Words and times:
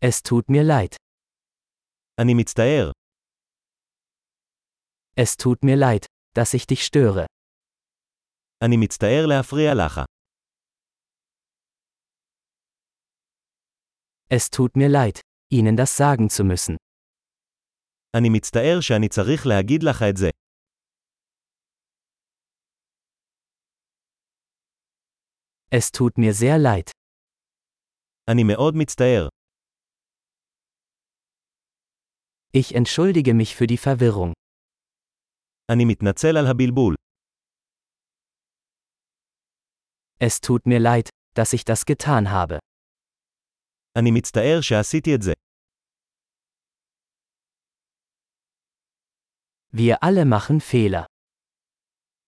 Es 0.00 0.22
tut 0.22 0.48
mir 0.48 0.62
leid. 0.62 0.96
אני 2.20 2.34
מצטער. 2.34 2.90
Es 5.20 5.36
tut 5.36 5.62
mir 5.64 5.76
leid, 5.76 6.06
dass 6.34 6.54
ich 6.54 6.66
dich 6.66 6.84
störe. 6.84 7.26
אני 8.64 8.76
מצטער 8.76 9.26
להפריע 9.26 9.74
לך. 9.74 10.00
Es 14.30 14.50
tut 14.50 14.76
mir 14.76 14.88
leid, 14.88 15.20
Ihnen 15.52 15.76
das 15.76 15.96
sagen 15.96 16.28
zu 16.30 16.44
müssen. 16.44 16.76
אני 18.16 18.28
מצטער 18.36 18.80
שאני 18.80 19.08
צריך 19.08 19.46
להגיד 19.46 19.82
לך 19.82 20.02
את 20.10 20.16
זה. 20.16 20.28
Es 25.74 25.90
tut 25.90 26.16
mir 26.18 26.32
sehr 26.32 26.58
leid. 26.58 26.90
אני 28.30 28.42
מאוד 28.44 28.74
מצטער. 28.76 29.28
Ich 32.55 32.75
entschuldige 32.75 33.33
mich 33.33 33.55
für 33.55 33.67
die 33.67 33.77
Verwirrung. 33.77 34.33
אני 35.71 35.85
מתנצל 35.85 36.37
על 36.37 36.45
הבלבול. 36.51 36.95
Es 40.19 40.39
tut 40.41 40.65
mir 40.65 40.79
leid, 40.79 41.09
dass 41.35 41.53
ich 41.53 41.63
das 41.65 41.85
getan 41.85 42.29
habe. 42.31 42.59
אני 43.97 44.11
מצטער 44.11 44.61
שעשיתי 44.61 45.15
את 45.15 45.21
זה. 45.21 45.33
Wir 49.75 49.97
alle 50.03 50.25
machen 50.25 50.59
Fehler. 50.59 51.05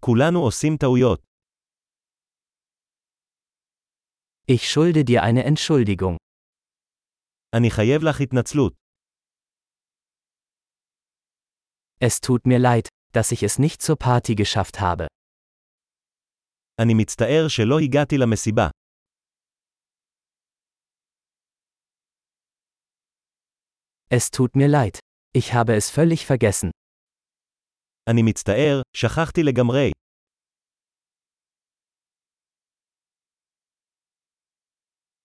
כולנו 0.01 0.39
עושים 0.39 0.77
טעויות. 0.77 1.21
Ich 4.47 4.69
schulde 4.69 5.03
dir 5.03 5.23
eine 5.23 5.43
Entschuldigung. 5.45 6.17
אני 7.55 7.69
חייב 7.69 8.01
לך 8.03 8.21
התנצלות. 8.21 8.78
Es 11.99 12.21
tut 12.21 12.45
mir 12.45 12.59
leid, 12.59 12.87
dass 13.13 13.31
ich 13.31 13.43
es 13.43 13.59
nicht 13.59 13.81
zur 13.81 13.95
Party 13.97 14.35
geschafft 14.35 14.79
habe. 14.79 15.07
אני 16.81 16.93
מצטער 16.93 17.47
שלא 17.47 17.79
הגעתי 17.79 18.17
למסיבה. 18.17 18.69
Es 24.09 24.29
tut 24.31 24.55
mir 24.55 24.67
leid. 24.67 24.99
Ich 25.33 25.53
habe 25.53 25.75
es 25.75 25.89
völlig 25.89 26.25
vergessen. 26.25 26.69
אני 28.09 28.21
מצטער, 28.21 28.81
שכחתי 28.93 29.43
לגמרי. 29.43 29.91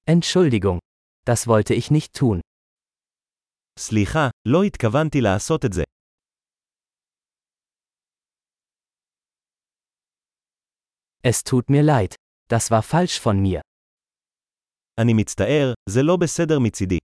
Entschuldigung. 0.07 0.79
Das 1.25 1.47
wollte 1.47 1.75
ich 1.75 1.91
nicht 1.91 2.15
tun. 2.15 2.41
סליחה, 3.79 4.29
לא 4.49 4.63
התכוונתי 4.63 5.21
לעשות 5.21 5.65
את 5.65 5.73
זה. 5.73 5.83
Es 11.25 11.45
tut 11.45 11.69
mir 11.69 11.83
leid. 11.83 12.17
Das 12.49 12.71
war 12.71 12.83
falsch 12.83 13.21
von 13.21 13.43
mir. 13.43 13.61
אני 15.01 15.13
מצטער, 15.15 15.73
זה 15.91 16.01
לא 16.03 16.17
בסדר 16.17 16.59
מצידי. 16.59 16.99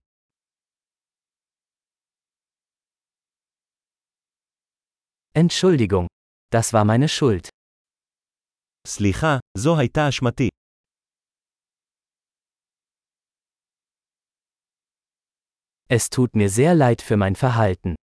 Entschuldigung. 5.33 6.07
Das 6.49 6.73
war 6.73 6.85
meine 6.85 7.07
Schuld. 7.07 7.49
סליחה, 8.87 9.37
זו 9.57 9.79
הייתה 9.79 10.09
אשמתי. 10.09 10.49
Es 15.89 16.09
tut 16.09 16.35
mir 16.35 16.49
sehr 16.49 16.73
leid 16.75 17.01
für 17.01 17.17
mein 17.17 17.35
Verhalten. 17.35 17.95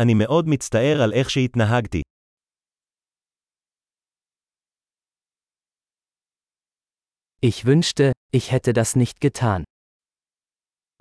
אני 0.00 0.14
מאוד 0.14 0.44
מצטער 0.48 1.02
על 1.04 1.12
איך 1.12 1.30
שהתנהגתי. 1.30 2.02
Ich 7.42 7.64
wünschte, 7.66 8.12
ich 8.32 8.52
hätte 8.52 8.72
das 8.72 8.96
nicht 8.96 9.20
getan. 9.20 9.64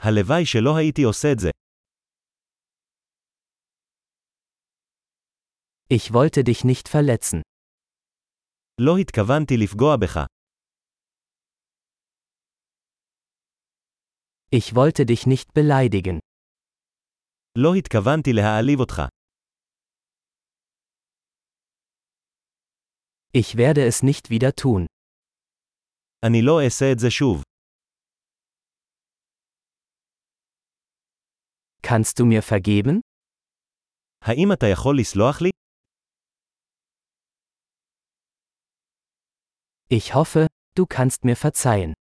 הלוואי 0.01 0.45
שלא 0.45 0.77
הייתי 0.77 1.03
עושה 1.03 1.27
את 1.31 1.39
זה. 1.39 1.49
Ich 5.89 6.13
wollte 6.13 6.43
dich 6.43 6.63
nicht 6.63 6.87
verletzen. 6.89 7.41
לא 8.81 8.97
התכוונתי 8.97 9.53
לפגוע 9.63 9.97
בך. 10.01 10.25
Ich 14.55 14.75
wollte 14.75 15.05
dich 15.05 15.25
nicht 15.27 15.53
beleidigen. 15.53 16.19
לא 17.57 17.75
התכוונתי 17.75 18.33
להעליב 18.33 18.79
אותך. 18.79 19.01
Ich 23.35 23.57
werde 23.57 23.85
es 23.87 24.03
nicht 24.03 24.29
wieder 24.29 24.53
tun. 24.55 24.85
אני 26.25 26.41
לא 26.45 26.59
אעשה 26.65 26.85
את 26.93 26.99
זה 26.99 27.07
שוב. 27.11 27.43
Kannst 31.87 32.19
du 32.19 32.25
mir 32.25 32.41
vergeben? 32.41 32.99
האם 34.21 34.53
אתה 34.53 34.65
יכול 34.73 34.95
לסלוח 34.99 35.41
לי? 35.41 35.49
Ich 39.89 40.13
hoffe, 40.15 40.47
du 40.79 40.85
kannst 40.85 41.23
mir 41.25 41.35
verzeihen. 41.35 41.93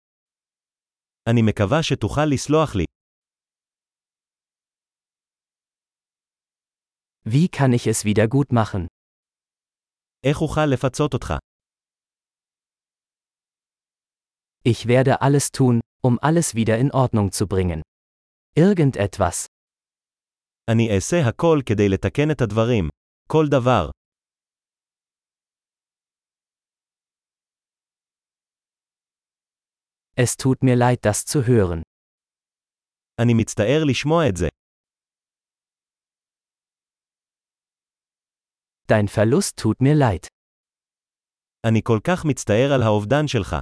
אני 1.27 1.43
מקווה 1.43 1.83
שתוכל 1.83 2.27
לסלוח 2.35 2.77
לי. 2.77 2.85
Wie 7.25 7.49
kann 7.49 7.73
ich 7.73 7.87
es 7.87 8.05
wieder 8.05 8.27
gut 8.29 8.53
machen? 8.53 8.87
איך 10.27 10.41
אוכל 10.41 10.67
לפצות 10.75 11.15
אותך? 11.15 11.44
Ich 14.65 14.87
werde 14.87 15.23
alles 15.23 15.51
tun, 15.53 15.81
um 16.03 16.19
alles 16.21 16.55
wieder 16.55 16.79
in 16.79 16.91
Ordnung 16.93 17.33
zu 17.33 17.47
bringen. 17.47 17.83
Irgendetwas. 18.55 19.47
אני 20.71 20.95
אעשה 20.95 21.17
הכל 21.29 21.61
כדי 21.67 21.89
לתקן 21.89 22.31
את 22.31 22.41
הדברים. 22.41 22.89
כל 23.27 23.47
דבר. 23.51 23.91
Es 30.17 30.37
tut 30.37 30.63
mir 30.63 30.77
leid, 30.77 30.99
das 31.03 31.25
zu 31.25 31.47
hören. 31.47 31.83
אני 33.23 33.35
מצטער 33.35 33.85
לשמוע 33.85 34.29
את 34.29 34.37
זה. 34.37 34.49
Dein 38.89 39.09
Verlust 39.09 39.57
tut 39.57 39.81
mir 39.81 39.95
leid. 39.95 40.27
אני 41.67 41.81
כל 41.83 41.99
כך 42.05 42.25
מצטער 42.25 42.73
על 42.75 42.83
האובדן 42.83 43.27
שלך. 43.27 43.57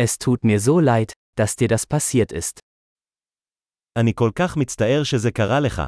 Es 0.00 0.18
tut 0.18 0.44
mir 0.44 0.60
so 0.60 0.80
leid, 0.80 1.12
dass 1.38 1.56
dir 1.56 1.68
das 1.68 1.86
passiert 1.86 2.32
ist. 2.32 2.60
אני 3.98 4.12
כל 4.14 4.30
כך 4.38 4.56
מצטער 4.56 5.04
שזה 5.04 5.30
קרה 5.30 5.60
לך. 5.66 5.82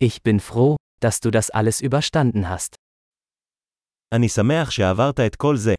Ich 0.00 0.22
bin 0.22 0.38
froh, 0.40 0.76
dass 1.00 1.20
du 1.20 1.30
das 1.30 1.50
alles 1.50 1.80
überstanden 1.80 2.48
hast. 2.48 2.74
אני 4.14 4.28
שמח 4.28 4.70
שעברת 4.70 5.20
את 5.26 5.36
כל 5.36 5.56
זה. 5.56 5.74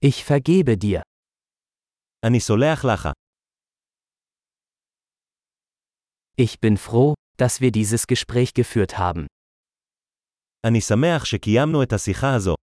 Ich 0.00 0.24
vergebe 0.24 0.76
dir. 0.76 1.00
אני 2.26 2.40
סולח 2.40 2.84
לך. 2.84 3.08
Ich 6.36 6.58
bin 6.60 6.76
froh, 6.76 7.14
dass 7.38 7.60
wir 7.60 7.70
dieses 7.70 8.06
Gespräch 8.06 8.54
geführt 8.54 8.98
haben. 8.98 9.26
אני 10.66 10.80
שמח 10.80 11.24
שקיימנו 11.24 11.82
את 11.82 11.92
השיחה 11.92 12.34
הזו. 12.34 12.54